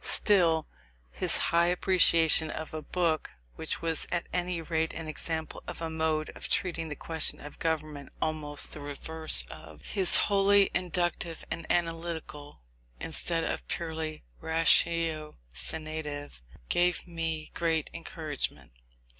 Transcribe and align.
Still, 0.03 0.65
his 1.11 1.37
high 1.37 1.67
appreciation 1.67 2.49
of 2.49 2.73
a 2.73 2.81
book 2.81 3.29
which 3.55 3.83
was 3.83 4.07
at 4.11 4.25
any 4.33 4.59
rate 4.59 4.95
an 4.95 5.07
example 5.07 5.61
of 5.67 5.79
a 5.79 5.91
mode 5.91 6.29
of 6.29 6.49
treating 6.49 6.89
the 6.89 6.95
question 6.95 7.39
of 7.39 7.59
government 7.59 8.11
almost 8.19 8.71
the 8.73 8.79
reverse 8.81 9.43
of 9.51 9.83
his 9.83 10.17
wholly 10.17 10.71
inductive 10.73 11.45
and 11.51 11.71
analytical, 11.71 12.63
instead 12.99 13.43
of 13.43 13.67
purely 13.67 14.23
ratiocinative 14.41 16.41
gave 16.67 17.05
me 17.05 17.51
great 17.53 17.87
encouragement. 17.93 18.71